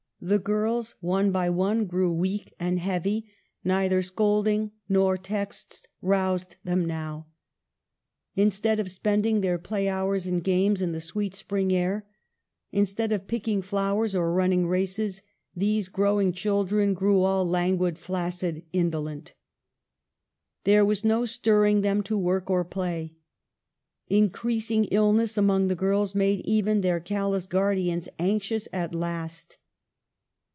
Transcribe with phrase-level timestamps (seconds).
[0.23, 3.25] The girls one by one grew weak and heavy,
[3.63, 7.25] neither scolding nor texts roused them now;
[8.35, 12.05] instead of spending their play hours in games in the sweet spring air,
[12.71, 15.23] instead of picking flowers or running races,
[15.55, 19.33] these growing children grew all languid, flaccid, indolent.
[20.65, 23.15] There was no stirring them to work or play.
[24.07, 29.57] Increasing illness among the girls made even their callous guardians anxious at last.